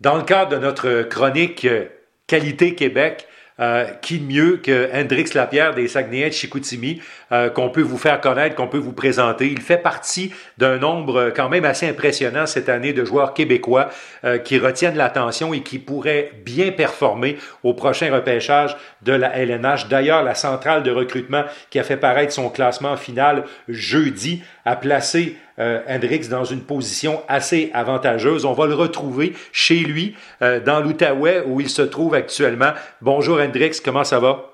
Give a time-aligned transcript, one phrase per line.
[0.00, 1.86] Dans le cadre de notre chronique euh,
[2.26, 3.26] Qualité Québec,
[3.58, 7.00] euh, qui mieux que Hendrix Lapierre des Saguenayens de Chicoutimi,
[7.32, 9.46] euh, qu'on peut vous faire connaître, qu'on peut vous présenter.
[9.46, 13.88] Il fait partie d'un nombre quand même assez impressionnant cette année de joueurs québécois
[14.44, 19.88] qui retiennent l'attention et qui pourraient bien performer au prochain repêchage de la LNH.
[19.88, 25.36] D'ailleurs, la centrale de recrutement qui a fait paraître son classement final jeudi a placé
[25.58, 28.44] euh, Hendrix dans une position assez avantageuse.
[28.44, 32.72] On va le retrouver chez lui, euh, dans l'Outaouais, où il se trouve actuellement.
[33.00, 34.52] Bonjour Hendrix, comment ça va?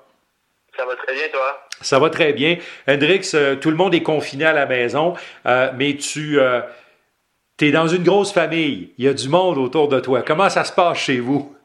[0.77, 1.67] Ça va très bien, toi?
[1.81, 2.57] Ça va très bien.
[2.87, 8.03] Hendrix, euh, tout le monde est confiné à la maison, mais tu es dans une
[8.03, 8.93] grosse famille.
[8.97, 10.21] Il y a du monde autour de toi.
[10.21, 11.55] Comment ça se passe chez vous?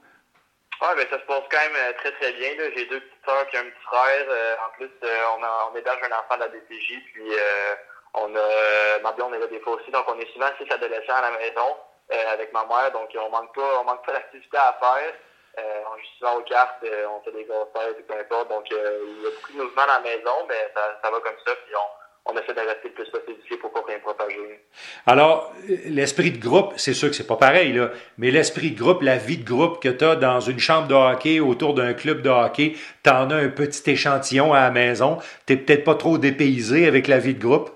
[0.81, 2.49] Ah, ben, ça se passe quand même très, très bien.
[2.77, 4.27] J'ai deux petites soeurs et un petit frère.
[4.65, 7.25] en plus, on, a, on héberge un enfant de la DPJ, puis
[8.23, 10.71] on a, euh, ma blonde est là des fois aussi, donc on est souvent six
[10.73, 11.77] adolescents à la maison
[12.13, 15.13] euh, avec ma mère, donc on manque pas, on manque pas d'activité à faire.
[15.59, 18.49] Euh, on joue souvent aux cartes, on fait des grosses fêtes, peu importe.
[18.49, 21.39] Donc il y a beaucoup de mouvements à la maison, mais ça, ça va comme
[21.45, 24.61] ça, puis on, on essaie de rester le plus possible ici pour pas rien propager.
[25.07, 25.53] Alors,
[25.87, 29.17] l'esprit de groupe, c'est sûr que c'est pas pareil, là, mais l'esprit de groupe, la
[29.17, 32.31] vie de groupe que tu as dans une chambre de hockey autour d'un club de
[32.31, 35.19] hockey, tu en as un petit échantillon à la maison.
[35.47, 37.71] Tu peut-être pas trop dépaysé avec la vie de groupe?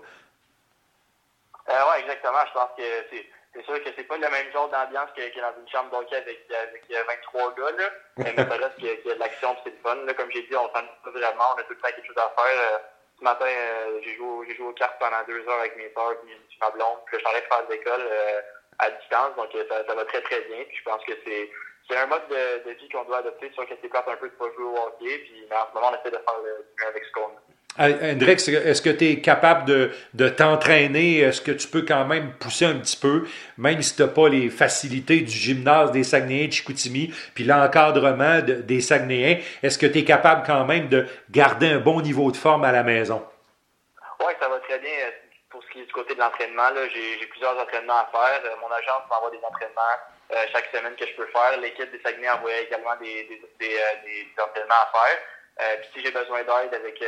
[2.03, 2.45] Euh, exactement.
[2.47, 5.41] Je pense que c'est, c'est sûr que c'est pas le même genre d'ambiance que, que
[5.41, 7.71] dans une chambre d'hockey avec, avec 23 gars.
[7.77, 7.89] Là.
[8.19, 9.95] Mais ça reste qu'il y, a, de l'action c'est le fun.
[9.95, 10.15] Là.
[10.15, 11.55] Comme j'ai dit, on s'en pas vraiment.
[11.55, 12.59] On a tout le temps quelque chose à faire.
[12.59, 12.79] Euh,
[13.19, 16.13] ce matin, euh, j'ai, joué, j'ai joué aux cartes pendant deux heures avec mes soeurs
[16.13, 16.99] et ma blonde.
[17.07, 18.41] Puis je suis en train de faire de l'école euh,
[18.79, 19.37] à distance.
[19.37, 20.65] Donc ça, ça va très très bien.
[20.65, 21.51] Puis je pense que c'est
[21.91, 23.51] c'est un mode de, de vie qu'on doit adopter.
[23.53, 25.19] sur que c'est plate un peu de pas jouer au hockey.
[25.19, 27.52] Puis, mais en ce moment, on essaie de faire le mieux avec ce qu'on a.
[27.79, 31.21] Hendrix, est-ce que tu es capable de, de t'entraîner?
[31.21, 34.29] Est-ce que tu peux quand même pousser un petit peu, même si tu n'as pas
[34.29, 39.41] les facilités du gymnase des Saguenayens de Chicoutimi, puis l'encadrement des Saguenayens?
[39.63, 42.73] Est-ce que tu es capable quand même de garder un bon niveau de forme à
[42.73, 43.25] la maison?
[44.21, 44.93] Oui, ça va très bien.
[45.49, 48.41] Pour ce qui est du côté de l'entraînement, j'ai plusieurs entraînements à faire.
[48.45, 49.97] Euh, mon agence m'envoie des entraînements
[50.33, 51.59] euh, chaque semaine que je peux faire.
[51.61, 55.81] L'équipe des Saguenayens envoie également des, des, des, euh, des, entraînements à faire.
[55.81, 57.03] puis si j'ai besoin d'aide avec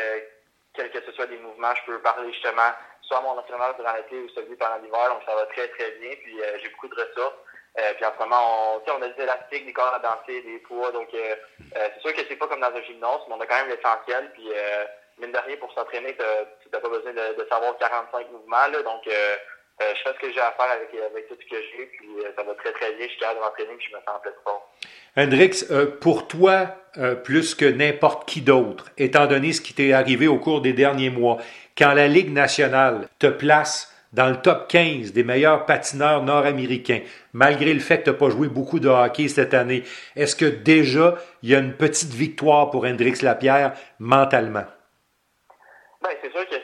[0.74, 2.70] quel que ce soit des mouvements, je peux parler justement
[3.02, 5.90] soit à mon entraîneur durant l'été ou celui pendant l'hiver, donc ça va très très
[5.92, 7.36] bien, puis euh, j'ai beaucoup de ressources.
[7.78, 10.58] Euh, puis en ce moment, on, on a des élastiques, des corps à danser, des
[10.60, 11.34] poids, donc euh,
[11.74, 14.30] c'est sûr que c'est pas comme dans un gymnase, mais on a quand même l'essentiel,
[14.32, 14.48] puis
[15.18, 18.82] mine de rien, pour s'entraîner, tu n'as pas besoin de, de, savoir 45 mouvements, là,
[18.82, 19.08] donc
[19.80, 22.42] je fais ce que j'ai à faire avec, avec tout ce que j'ai, puis ça
[22.42, 24.34] va très très bien, je suis capable de m'entraîner, puis je me sens en pleine
[24.44, 24.60] forme.
[25.16, 29.92] Hendrix, euh, pour toi, euh, plus que n'importe qui d'autre, étant donné ce qui t'est
[29.92, 31.38] arrivé au cours des derniers mois,
[31.78, 37.00] quand la Ligue nationale te place dans le top 15 des meilleurs patineurs nord-américains,
[37.32, 39.82] malgré le fait que tu n'as pas joué beaucoup de hockey cette année,
[40.16, 44.64] est-ce que déjà il y a une petite victoire pour Hendrix Lapierre mentalement?
[46.02, 46.54] Ben, c'est sûr que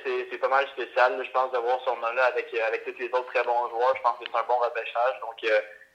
[0.40, 3.32] pas mal spécial, je pense, de voir son nom-là avec, euh, avec tous les autres
[3.32, 3.96] très bons joueurs.
[3.96, 5.20] Je pense que c'est un bon repêchage.
[5.20, 5.44] Donc,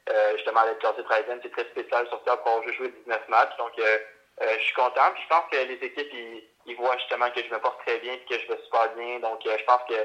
[0.09, 3.57] euh, justement, avec classé 13e, c'est très spécial, surtout avoir joué 19 matchs.
[3.57, 3.97] Donc, euh,
[4.41, 5.11] euh, je suis content.
[5.13, 7.97] Puis je pense que les équipes, ils, ils, voient justement que je me porte très
[7.99, 9.19] bien et que je vais super bien.
[9.19, 9.95] Donc, je pense que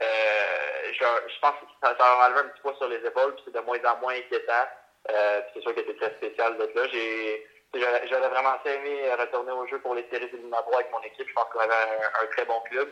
[0.00, 3.54] je, je, pense que ça, ça m'enlever un petit poids sur les épaules, puis c'est
[3.54, 4.66] de moins en moins inquiétant.
[5.06, 6.88] c'est sûr que c'est très spécial d'être là.
[6.90, 11.28] J'ai J'aurais vraiment aimé retourner au jeu pour les séries éliminatoires avec mon équipe.
[11.28, 12.88] Je pense qu'on avait un, un, très bon club.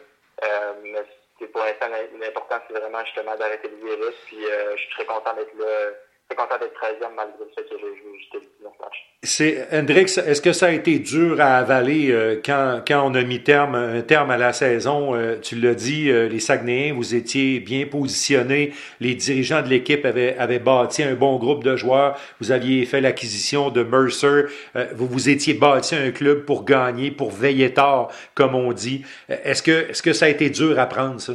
[0.82, 1.86] mais pour l'instant,
[2.20, 4.14] l'important, c'est vraiment justement d'arrêter le virus.
[4.26, 5.90] Puis je suis très content d'être là
[6.36, 9.08] content d'être 13e malgré le fait que j'ai joué juste 19 matchs.
[9.22, 13.22] C'est, Hendrix, est-ce que ça a été dur à avaler euh, quand, quand on a
[13.22, 15.14] mis terme, un terme à la saison?
[15.14, 18.74] Euh, tu l'as dit, euh, les Saguenayens, vous étiez bien positionnés.
[19.00, 22.18] Les dirigeants de l'équipe avaient, avaient bâti un bon groupe de joueurs.
[22.40, 24.44] Vous aviez fait l'acquisition de Mercer.
[24.92, 29.04] vous vous étiez bâti un club pour gagner, pour veiller tard, comme on dit.
[29.28, 31.32] Est-ce que, est-ce que ça a été dur à prendre, ça?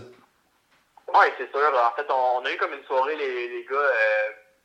[1.09, 1.59] Oui, c'est sûr.
[1.61, 3.77] En fait, on, a eu comme une soirée, les, les gars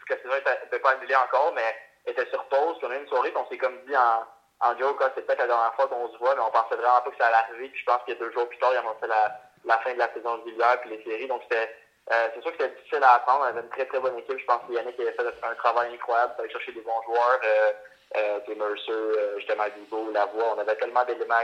[0.08, 0.42] que c'est vrai
[0.72, 1.76] ne pas annuler encore, mais
[2.06, 2.78] était sur pause.
[2.78, 4.24] Puis on a eu une soirée, puis on s'est comme dit en,
[4.60, 7.00] en joke, ah, c'est peut-être la dernière fois qu'on se voit, mais on pensait vraiment
[7.00, 7.68] pas que ça allait arriver.
[7.68, 10.12] Puis je pense que deux jours plus tard, ont fait la, la fin de la
[10.12, 11.28] saison régulière puis les séries.
[11.28, 11.70] Donc c'était
[12.10, 13.40] euh, c'est sûr que c'était difficile à apprendre.
[13.42, 14.38] On avait une très très bonne équipe.
[14.38, 17.40] Je pense que Yannick avait fait un travail incroyable aller chercher des bons joueurs.
[17.44, 17.72] Euh,
[18.16, 20.54] euh, Mercer, euh, justement Bibo, Lavoie.
[20.56, 21.42] On avait tellement d'éléments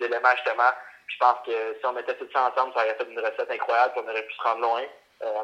[0.00, 0.70] d'éléments justement.
[1.06, 3.50] Puis je pense que si on mettait tout ça ensemble, ça aurait fait une recette
[3.50, 4.82] incroyable, puis on aurait pu se rendre loin.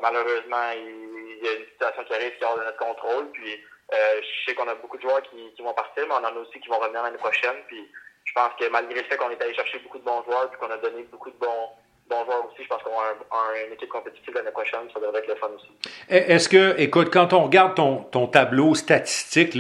[0.03, 1.08] Malheureusement, il,
[1.45, 3.31] y a une situation qui arrive qui est hors de notre contrôle.
[3.33, 3.53] Puis
[3.93, 6.41] euh, je sais qu'on a beaucoup de joueurs qui, vont partir, mais on en a
[6.41, 7.57] aussi qui vont revenir l'année prochaine.
[7.67, 7.89] Puis
[8.25, 10.59] je pense que malgré le fait qu'on est allé chercher beaucoup de bons joueurs, puis
[10.59, 11.71] qu'on a donné beaucoup de bons
[12.09, 12.63] bons joueurs aussi.
[12.63, 14.81] Je pense qu'on a une équipe compétitive l'année prochaine.
[14.93, 15.69] Ça devrait être le fun aussi.
[16.09, 19.57] Est-ce que, écoute, quand on regarde ton, ton tableau statistique,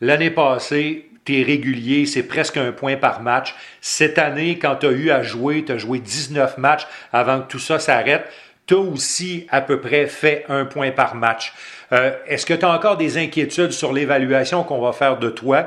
[0.00, 3.54] l'année passée, tu es régulier, c'est presque un point par match.
[3.80, 7.48] Cette année, quand tu as eu à jouer, tu as joué 19 matchs avant que
[7.48, 8.30] tout ça s'arrête.
[8.66, 11.52] Tu as aussi à peu près fait un point par match.
[11.92, 15.66] Euh, est-ce que tu as encore des inquiétudes sur l'évaluation qu'on va faire de toi,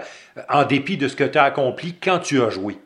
[0.49, 2.77] en dépit de ce que tu as accompli quand tu as joué?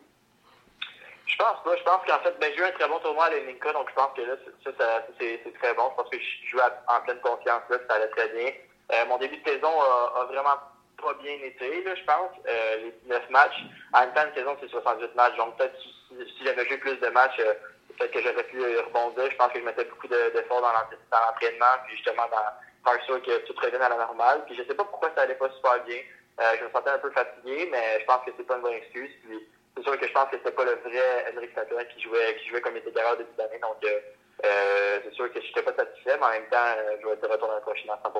[1.25, 1.75] Je pense pas.
[1.77, 3.95] Je pense qu'en fait, ben, j'ai eu un très bon tournoi à l'Elinka, donc je
[3.95, 4.35] pense que là,
[4.65, 5.83] ça, c'est très bon.
[5.91, 8.51] Je pense que je jouais en pleine confiance là, ça allait très bien.
[8.91, 10.57] Euh, mon début de saison a, vraiment
[11.01, 12.31] pas bien été, je pense.
[12.47, 13.63] Euh, les 19 matchs.
[13.93, 15.37] En même temps, une saison, c'est 68 matchs.
[15.37, 17.53] Donc peut-être si, j'avais joué plus de matchs, euh,
[17.97, 19.29] peut-être que j'aurais pu rebondir.
[19.31, 23.37] Je pense que je mettais beaucoup d'efforts dans l'entraînement, puis justement dans faire sûr que
[23.45, 24.43] tout revienne à la normale.
[24.45, 25.97] Puis je sais pas pourquoi ça allait pas super bien.
[26.39, 29.11] je me sentais un peu fatigué, mais je pense que c'est pas une bonne excuse.
[29.23, 29.39] Puis
[29.75, 32.49] c'est sûr que je pense que c'était pas le vrai Henrik Statois qui jouait, qui
[32.49, 33.59] jouait comme était début d'année.
[33.59, 33.99] Donc, euh,
[34.45, 37.13] euh, c'est sûr que je n'étais pas satisfait, mais en même temps, euh, je vais
[37.13, 38.11] être de retour la prochaine à 100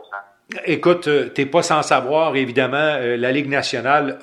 [0.66, 4.20] Écoute, tu n'es pas sans savoir, évidemment, la Ligue nationale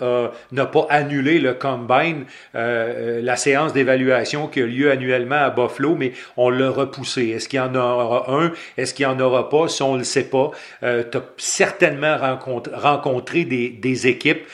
[0.53, 6.13] n'a pas annulé le combine, la séance d'évaluation qui a lieu annuellement à Buffalo, mais
[6.37, 7.29] on l'a repoussé.
[7.29, 8.53] Est-ce qu'il y en aura un?
[8.77, 9.69] Est-ce qu'il n'y en aura pas?
[9.69, 10.51] Si on ne le sait pas,
[10.83, 14.47] tu as certainement rencontré, des équipes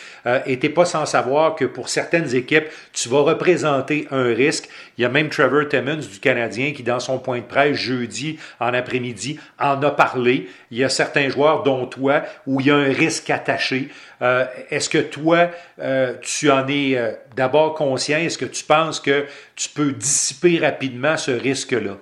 [0.47, 4.69] et tu n'es pas sans savoir que pour certaines équipes, tu vas représenter un risque.
[4.97, 8.39] Il y a même Trevor Timmons du Canadien qui, dans son point de presse jeudi
[8.61, 10.49] en après-midi, en a parlé.
[10.71, 13.91] Il y a certains joueurs, dont toi, où il y a un risque attaché.
[14.23, 15.51] Euh, est-ce que toi,
[15.81, 18.19] euh, tu en es euh, d'abord conscient?
[18.19, 21.97] Est-ce que tu penses que tu peux dissiper rapidement ce risque-là?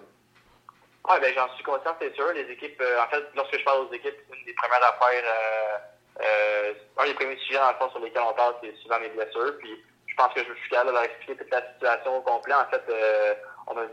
[1.08, 2.32] Oui, ben, j'en suis conscient, c'est sûr.
[2.32, 5.24] Les équipes, en fait, lorsque je parle aux équipes, une des premières affaires,
[6.20, 9.58] un des premiers sujets, dans le fond, sur lesquels on parle, c'est souvent mes blessures.
[9.58, 9.82] Puis,
[10.12, 12.54] je pense que je suis capable de leur expliquer toute la situation au complet.
[12.54, 13.34] En fait, euh,
[13.66, 13.86] on a,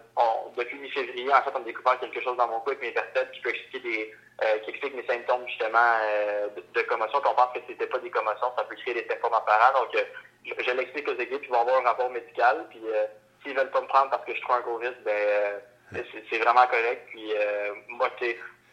[0.58, 3.32] depuis mi-février, en fait, on a découvert quelque chose dans mon cou avec mes vertèbres
[3.32, 4.14] qui peut expliquer des,
[4.44, 7.22] euh, qui explique mes symptômes justement euh, de, commotion.
[7.22, 9.80] Qu'on pense que c'était pas des commotions, ça peut créer des symptômes apparents.
[9.80, 12.66] Donc, je, je l'explique aux équipes, ils vont avoir un rapport médical.
[12.70, 12.82] Puis,
[13.42, 15.62] s'ils veulent pas me prendre parce que je trouve un gros risque, ben,
[16.30, 17.08] c'est vraiment correct.
[17.12, 17.34] Puis,
[17.88, 18.10] moi,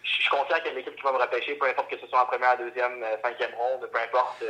[0.06, 1.99] je suis conscient qu'il y a une équipe qui va me repêcher, peu importe que
[1.99, 4.43] ce soit en première, deuxième, cinquième ronde, peu importe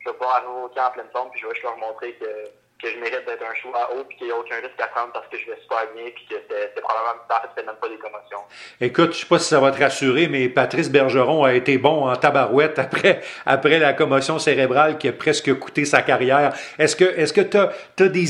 [0.00, 2.12] je vais pouvoir arriver au camp en pleine forme, puis je vais juste leur montrer
[2.14, 4.86] que, que je mérite d'être un choix haut, puis qu'il n'y a aucun risque à
[4.88, 7.88] prendre parce que je vais super bien, puis que c'est probablement, en fait, même pas
[7.88, 8.40] des commotions.
[8.80, 12.08] Écoute, je sais pas si ça va te rassurer, mais Patrice Bergeron a été bon
[12.08, 16.54] en tabarouette après, après la commotion cérébrale qui a presque coûté sa carrière.
[16.78, 18.26] Est-ce que, est-ce que tu as, des,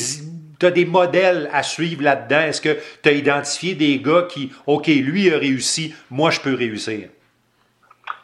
[0.61, 2.43] T'as des modèles à suivre là-dedans?
[2.43, 6.55] Est-ce que tu as identifié des gars qui, OK, lui a réussi, moi je peux
[6.55, 7.09] réussir?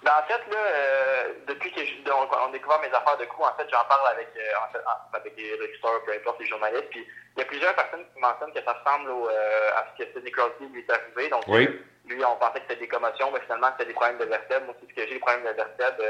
[0.05, 1.81] Ben, en fait, là, euh, depuis que
[2.13, 4.85] on, a découvert mes affaires de coups, en fait, j'en parle avec, euh, en fait,
[5.15, 6.91] avec les recruteurs, peu importe, les journalistes.
[6.91, 10.05] Puis il y a plusieurs personnes qui mentionnent que ça ressemble au, euh, à ce
[10.05, 11.31] que Sidney Crosby lui est arrivé.
[11.31, 14.67] Donc, lui, on pensait que c'était des commotions, mais finalement, c'était des problèmes de vertèbres.
[14.67, 16.05] Moi aussi, ce que j'ai, des problèmes de vertèbres.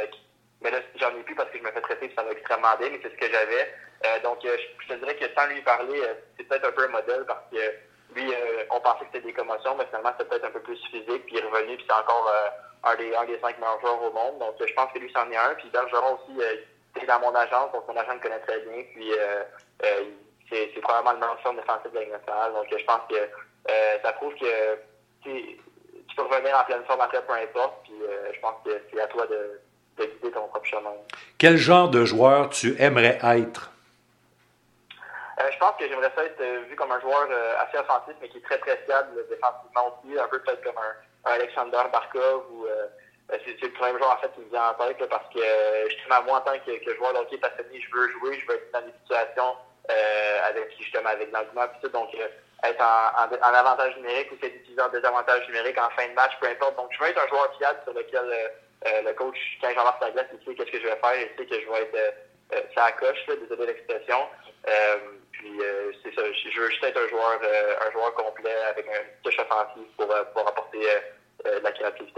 [0.60, 2.90] mais là, j'en ai plus parce que je me fais traiter, ça va extrêmement bien,
[2.90, 3.72] mais c'est ce que j'avais.
[4.22, 6.02] Donc, je, te dirais que sans lui parler,
[6.36, 7.58] c'est peut-être un peu un modèle parce que
[8.14, 8.32] lui,
[8.70, 11.36] on pensait que c'était des commotions, mais finalement, c'était peut-être un peu plus physique, puis
[11.36, 12.30] il est revenu, puis c'est encore
[12.86, 14.38] un des, cinq meilleurs joueurs au monde.
[14.38, 15.54] Donc, je pense que lui, c'en est un.
[15.54, 18.82] Puis Bergeron aussi, euh, est dans mon agence, donc mon agent le connaît très bien.
[18.94, 19.42] Puis, euh,
[19.84, 20.04] euh,
[20.50, 22.52] c'est, probablement le meilleur de défensif de la nationale.
[22.52, 24.76] Donc, je pense que ça prouve que
[25.22, 27.82] tu peux revenir en pleine forme après, peu importe.
[27.84, 27.94] Puis,
[28.32, 29.60] je pense que c'est à toi de,
[29.98, 30.94] de guider ton propre chemin.
[31.38, 33.72] Quel genre de joueur tu aimerais être?
[35.38, 37.28] Je pense que j'aimerais ça être vu comme un joueur
[37.60, 40.94] assez offensif, mais qui est très très fiable défensivement aussi, un peu peut-être comme un,
[41.26, 42.86] Alexander Barkov ou euh,
[43.28, 46.22] c'est le premier joueur en fait qui me vient en tête parce que euh, justement
[46.22, 48.72] moi en tant que, que joueur de hockey passionné, je veux jouer, je veux être
[48.72, 49.56] dans des situations
[49.90, 52.14] euh, avec justement avec puis tout, donc
[52.62, 56.32] être en, en, avantage numérique ou c'est d'utiliser en désavantage numérique en fin de match,
[56.40, 56.76] peu importe.
[56.76, 58.52] Donc je veux être un joueur fiable sur lequel
[58.84, 61.46] le coach, quand j'embarque sa glace, il sait qu'est-ce que je vais faire, il sait
[61.46, 62.14] que je vais être
[62.74, 64.28] ça coche, là, désolé l'expression.
[65.32, 65.60] puis
[66.02, 67.40] c'est ça, je veux juste être un joueur
[67.86, 71.00] un joueur complet avec un touche offensive pour pouvoir apporter euh,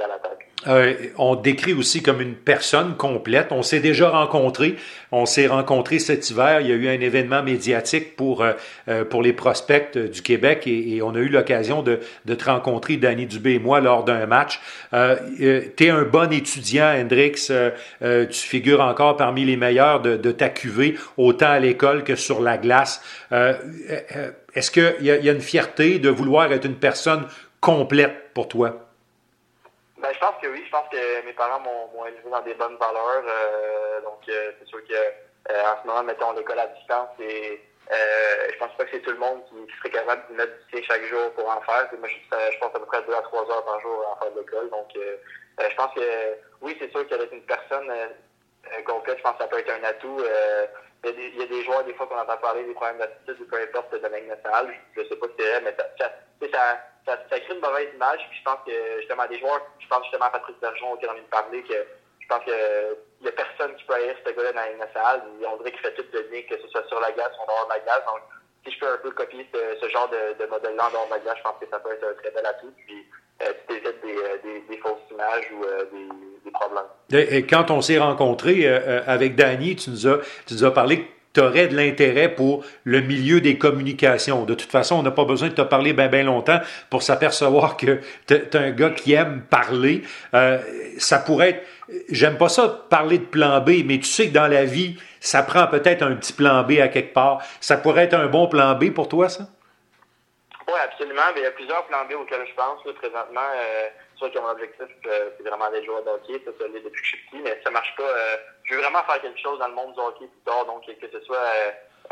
[0.06, 0.48] l'attaque.
[0.66, 3.48] Euh, on décrit aussi comme une personne complète.
[3.50, 4.76] On s'est déjà rencontrés.
[5.12, 6.60] On s'est rencontrés cet hiver.
[6.60, 11.00] Il y a eu un événement médiatique pour, euh, pour les prospects du Québec et,
[11.02, 14.60] on a eu l'occasion de, te rencontrer, Danny Dubé et moi, lors d'un match.
[14.92, 17.50] tu es un bon étudiant, Hendrix.
[18.00, 22.58] tu figures encore parmi les meilleurs de, ta cuvée, autant à l'école que sur la
[22.58, 23.02] glace.
[23.30, 27.26] Est-ce qu'il y a une fierté de vouloir être une personne
[27.60, 28.87] complète pour toi?
[30.08, 30.62] Ben, je pense que oui.
[30.64, 33.24] Je pense que mes parents m'ont élevé dans des bonnes valeurs.
[33.26, 38.48] Euh, donc, euh, c'est sûr que euh, en ce moment, mettons l'école à distance, Euh,
[38.52, 41.04] je pense pas que c'est tout le monde qui, serait capable de mettre du chaque
[41.04, 41.88] jour pour en faire.
[41.98, 44.32] moi, je, pense à peu près deux à trois heures par jour à en faire
[44.32, 44.70] de l'école.
[44.70, 47.90] Donc, je pense que oui, c'est sûr qu'avec une personne
[48.86, 50.22] complète, je pense que ça peut être un atout.
[51.04, 53.60] Il y, a des joueurs, des fois, qu'on entend parler des problèmes d'attitude ou peu
[53.60, 54.74] importe de la nationale.
[54.94, 55.74] Je, ne sais pas si c'est vrai,
[56.40, 58.20] mais ça, ça, crée une mauvaise image.
[58.28, 61.12] Puis je pense que justement des joueurs, je pense justement à Patrick Bergeron qui a
[61.12, 61.86] envie de parler, que
[62.20, 65.22] je pense qu'il n'y a personne qui peut haïr ce gars-là dans la nationale.
[65.46, 67.46] On dirait qu'il fait tout de bien, que ce soit sur la glace ou en
[67.46, 68.04] dehors de la glace.
[68.06, 68.20] Donc,
[68.64, 71.18] si je peux un peu copier ce, genre de, de modèle-là en dehors de la
[71.20, 72.72] glace, je pense que ça peut être un très bel atout.
[72.86, 73.06] Puis,
[73.40, 75.84] euh, tu évites des, euh, des, des, fausses images ou euh,
[76.44, 76.84] des, problèmes.
[77.12, 81.06] Et quand on s'est rencontré avec Danny, tu nous as, tu nous as parlé
[81.38, 84.44] tu aurais de l'intérêt pour le milieu des communications.
[84.44, 86.58] De toute façon, on n'a pas besoin de te parler bien ben longtemps
[86.90, 90.02] pour s'apercevoir que tu es un gars qui aime parler.
[90.34, 90.58] Euh,
[90.98, 91.66] ça pourrait être,
[92.10, 95.44] j'aime pas ça parler de plan B, mais tu sais que dans la vie, ça
[95.44, 97.40] prend peut-être un petit plan B à quelque part.
[97.60, 99.44] Ça pourrait être un bon plan B pour toi, ça?
[100.66, 101.22] Oui, absolument.
[101.36, 103.40] il y a plusieurs plans B auxquels je pense présentement.
[103.54, 106.42] Euh, sûr que mon objectif, euh, c'est vraiment d'être joueur de hockey.
[106.44, 108.02] Ça, ça depuis que je suis petit, mais ça marche pas.
[108.02, 108.36] Euh,
[108.68, 110.66] je veux vraiment faire quelque chose dans le monde du hockey plus tard.
[110.66, 111.36] Donc, que ce soit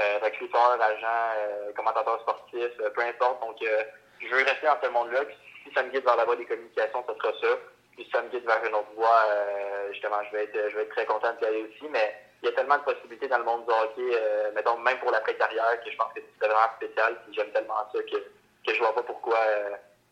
[0.01, 3.41] euh, recruteur, agent, commentateur sportif, peu importe.
[3.43, 5.25] Donc, je veux rester dans ce monde-là.
[5.25, 7.59] Puis, si ça me guide vers la voie des communications, ça sera ça.
[7.93, 9.25] Puis, si ça me guide vers une autre voie,
[9.93, 11.91] justement, je vais être, je vais être très content d'y aller aussi.
[11.91, 14.19] Mais il y a tellement de possibilités dans le monde du hockey,
[14.55, 17.21] mettons, même pour l'après-carrière, que je pense que c'est vraiment spécial.
[17.25, 19.39] Puis, j'aime tellement ça que, que je vois pas pourquoi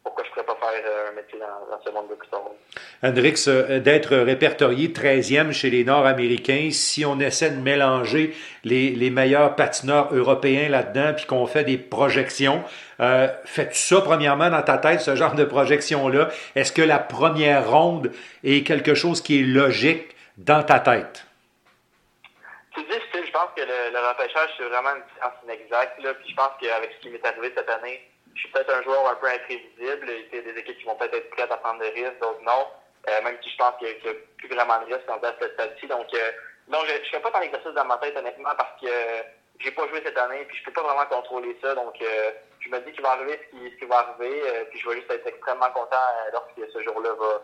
[0.05, 2.57] pourquoi je ne pourrais pas faire euh, un métier dans, ce monde de Gustavo.
[3.03, 9.09] Hendrix, euh, d'être répertorié 13e chez les Nord-Américains, si on essaie de mélanger les, les
[9.09, 12.63] meilleurs patineurs européens là-dedans, puis qu'on fait des projections,
[13.01, 16.29] euh, fais-tu ça premièrement dans ta tête, ce genre de projection-là?
[16.55, 18.13] Est-ce que la première ronde
[18.45, 21.27] est quelque chose qui est logique dans ta tête?
[22.77, 23.25] C'est difficile.
[23.27, 26.03] Je pense que le, le repêchage, c'est vraiment une science inexacte.
[26.03, 26.13] Là.
[26.15, 28.01] Puis je pense qu'avec ce qui m'est arrivé cette année,
[28.35, 30.09] je suis peut-être un joueur un peu imprévisible.
[30.33, 32.43] Il y a des équipes qui vont peut-être être prêtes à prendre des risques, d'autres
[32.43, 32.67] non.
[33.09, 35.87] Euh, même si je pense qu'il n'y a, plus vraiment de risques en cette stade-ci.
[35.87, 36.31] Donc, euh,
[36.69, 39.23] non, je ne fais pas tant d'exercice dans ma tête, honnêtement, parce que euh,
[39.59, 41.75] j'ai pas joué cette année, puis je peux pas vraiment contrôler ça.
[41.75, 44.89] Donc, euh, je me dis qu'il va arriver ce qui, va arriver, euh, puis je
[44.89, 45.97] vais juste être extrêmement content
[46.33, 47.43] lorsque ce jour-là va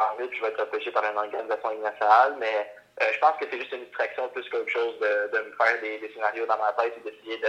[0.00, 2.36] arriver, puis je vais être repêché par une organisation nationale.
[2.38, 5.80] Mais je pense que c'est juste une distraction plus qu'autre chose de, de me faire
[5.82, 7.48] des scénarios dans ma tête et d'essayer de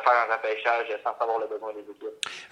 [0.00, 2.02] faire un repêchage sans savoir le besoin des équipes.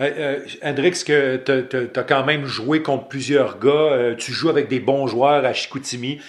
[0.01, 3.71] Euh, euh, Hendrix, que tu as quand même joué contre plusieurs gars.
[3.71, 6.21] Euh, tu joues avec des bons joueurs à Chicoutimi,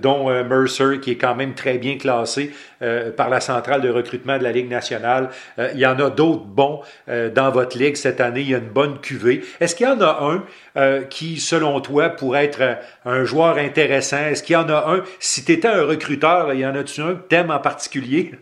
[0.00, 2.52] dont Mercer, qui est quand même très bien classé
[3.16, 5.30] par la centrale de recrutement de la Ligue nationale.
[5.56, 8.40] il y en a d'autres bons dans votre ligue cette année.
[8.40, 9.42] Il y a une bonne cuvée.
[9.60, 10.42] Est-ce qu'il y en a
[10.74, 14.18] un qui, selon toi, pourrait être un joueur intéressant?
[14.18, 17.00] Est-ce qu'il y en a un, si tu étais un recruteur, il y en a-tu
[17.00, 18.32] un que tu aimes en particulier?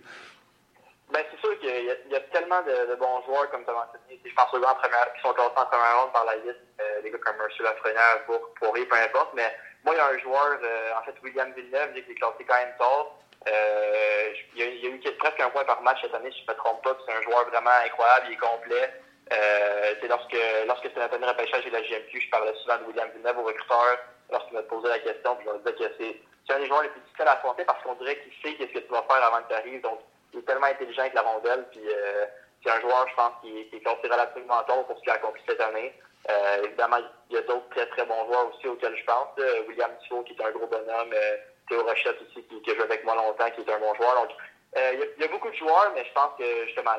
[2.63, 4.21] De, bons joueurs, comme tu as mentionné.
[4.25, 6.59] Je pense aux gars en première, qui sont classés en première ronde par la liste,
[6.81, 9.31] euh, des gars comme Mercier Lafrenière, Bourg, Poirier, peu importe.
[9.35, 9.55] Mais
[9.85, 12.57] moi, il y a un joueur, euh, en fait, William Villeneuve, qui est classé quand
[12.59, 13.17] même tard.
[13.49, 16.51] Euh, il, y a, a eu presque un point par match cette année, si je
[16.51, 16.97] ne me trompe pas.
[17.07, 18.91] C'est un joueur vraiment incroyable, il est complet.
[19.33, 23.39] Euh, lorsque, lorsque c'était notre repêchage et la GMQ, je parlais souvent de William Villeneuve
[23.39, 23.99] au recruteur
[24.31, 26.83] lorsqu'il m'a posé la question, puis je lui disais que c'est, c'est un des joueurs
[26.83, 29.25] les plus difficiles à affronter parce qu'on dirait qu'il sait qu'est-ce que tu vas faire
[29.25, 29.81] avant que tu arrives.
[29.83, 30.01] Donc,
[30.33, 32.27] il est tellement intelligent avec la rondelle, puis euh,
[32.65, 35.15] c'est un joueur, je pense, qui, qui est considéré relativement tôt pour ce qu'il a
[35.15, 35.95] accompli cette année.
[36.29, 36.99] Euh, évidemment,
[37.31, 39.29] il y a d'autres très très bons joueurs aussi auxquels je pense.
[39.69, 41.37] William Tifo, qui est un gros bonhomme, euh,
[41.69, 44.15] Théo Rochette aussi, qui, qui, a joué avec moi longtemps, qui est un bon joueur.
[44.17, 44.31] Donc,
[44.77, 46.93] euh, il, y a, beaucoup de joueurs, mais je pense que justement,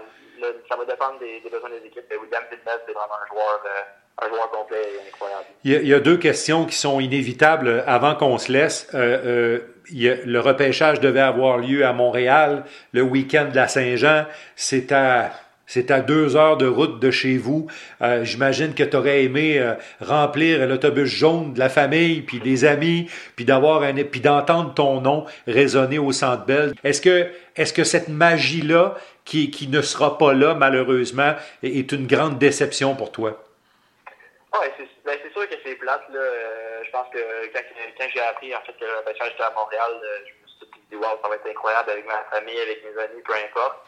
[0.70, 2.12] ça va dépendre des, des, besoins des équipes.
[2.20, 3.64] William Villeneuve, c'est vraiment un joueur,
[4.22, 5.46] un joueur complet et incroyable.
[5.64, 8.88] Il y, a, deux questions qui sont inévitables avant qu'on se laisse.
[8.94, 12.64] le repêchage devait avoir lieu à Montréal
[12.94, 14.26] le week-end de la Saint-Jean.
[14.56, 17.68] C'est à deux heures de route de chez vous.
[18.02, 22.66] Euh, j'imagine que tu aurais aimé euh, remplir l'autobus jaune de la famille, puis des
[22.66, 26.74] amis, puis d'avoir un, puis d'entendre ton nom résonner au Centre Bell.
[26.84, 33.12] Est-ce que, cette magie-là, qui ne sera pas là malheureusement, est une grande déception pour
[33.12, 33.42] toi?
[34.54, 34.68] Oui,
[35.06, 36.10] ben, c'est sûr que c'est plate.
[36.10, 36.20] Là.
[36.20, 37.62] Euh, je pense que quand,
[37.98, 41.20] quand j'ai appris en fait que le j'étais à Montréal, je me suis dit wow,
[41.22, 43.80] ça va être incroyable avec ma famille, avec mes amis, peu importe.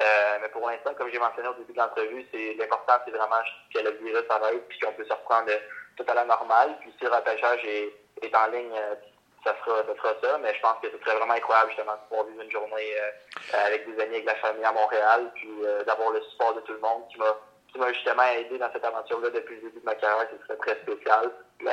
[0.00, 3.42] Euh, mais pour l'instant, comme j'ai mentionné au début de l'entrevue, c'est l'important, c'est vraiment
[3.74, 5.50] que le virus arrête puis qu'on peut se reprendre
[5.96, 6.76] tout à la normale.
[6.80, 8.94] Puis si le repêchage est, est en ligne, euh,
[9.44, 10.38] ça sera, ça ça.
[10.38, 13.66] Mais je pense que ce serait vraiment incroyable justement de pouvoir vivre une journée euh,
[13.66, 15.50] avec des amis, avec la famille à Montréal, puis
[15.86, 17.36] d'avoir le support de tout le monde qui m'a
[17.78, 20.26] qui m'a justement aidé dans cette aventure-là depuis le début de ma carrière.
[20.30, 21.30] Ce serait très spécial.
[21.62, 21.70] Mais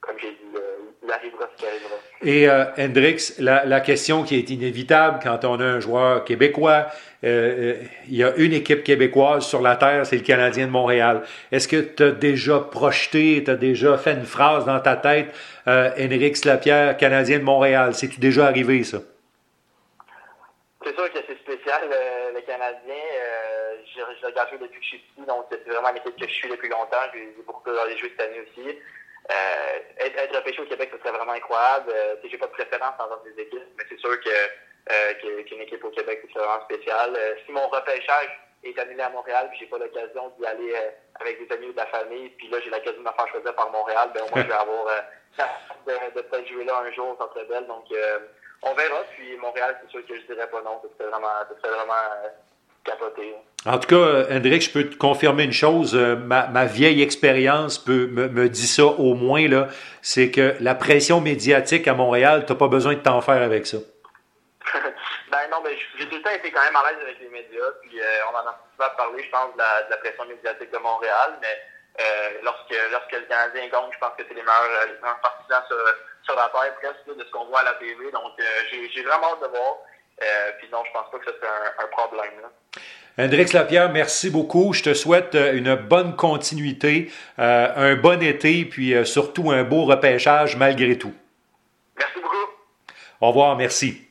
[0.00, 0.58] comme j'ai dit,
[1.02, 1.94] il arrivera ce qui arrivera.
[2.22, 6.86] Et euh, Hendrix, la, la, question qui est inévitable quand on a un joueur québécois,
[7.24, 11.22] euh, il y a une équipe québécoise sur la Terre, c'est le Canadien de Montréal.
[11.50, 15.34] Est-ce que tu as déjà projeté, tu as déjà fait une phrase dans ta tête,
[15.66, 17.94] euh, Hendrix Lapierre, Canadien de Montréal?
[17.94, 18.98] C'est-tu déjà arrivé, ça?
[20.84, 22.94] C'est sûr que c'est spécial, le, Canadien.
[24.28, 27.04] Jouer depuis que je suis petit, donc c'est vraiment l'équipe que je suis depuis longtemps.
[27.12, 28.78] J'ai beaucoup regardé jouer cette année aussi.
[29.30, 31.92] Euh, être, repêché au Québec, ce serait vraiment incroyable.
[31.94, 35.84] Euh, j'ai pas de préférence dans des équipes, mais c'est sûr que euh, qu'une équipe
[35.84, 37.14] au Québec, c'est vraiment spécial.
[37.14, 40.74] Euh, si mon repêchage est annulé à Montréal, puis j'ai pas l'occasion d'y aller
[41.20, 43.54] avec des amis ou de la famille, puis là j'ai l'occasion de me faire choisir
[43.54, 44.86] par Montréal, ben au moins je vais avoir
[45.86, 47.66] de, de peut-être jouer là un jour, ça serait belle.
[47.66, 47.84] Donc
[48.62, 49.04] on verra.
[49.14, 50.80] Puis Montréal, c'est sûr que je dirais pas non.
[50.98, 51.28] C'est vraiment,
[51.62, 51.94] vraiment
[52.82, 53.36] capoté.
[53.68, 55.94] En tout cas, Hendrik, je peux te confirmer une chose.
[55.94, 59.68] Ma, ma vieille expérience peut, me, dit ça au moins, là,
[60.00, 63.66] c'est que la pression médiatique à Montréal, tu n'as pas besoin de t'en faire avec
[63.66, 63.76] ça.
[65.30, 67.70] ben non, mais j'ai tout le temps été quand même à l'aise avec les médias.
[67.82, 69.58] Puis euh, on en a souvent parlé, je pense, de
[69.90, 71.36] la, pression médiatique de Montréal.
[71.42, 71.60] Mais
[72.00, 76.48] euh, lorsque, lorsque le Canadien gagne, je pense que c'est les meilleurs, partisans sur, la
[76.48, 78.10] terre presque de ce qu'on voit à la TV.
[78.12, 79.76] Donc euh, j'ai vraiment hâte de voir.
[80.22, 82.40] Euh, puis non, je pense pas que ce soit un, un problème.
[82.40, 82.48] Là.
[83.18, 84.72] Hendrix Lapierre, merci beaucoup.
[84.72, 87.10] Je te souhaite une bonne continuité,
[87.40, 91.12] euh, un bon été, puis euh, surtout un beau repêchage malgré tout.
[91.98, 92.36] Merci beaucoup.
[93.20, 94.02] Au revoir, merci.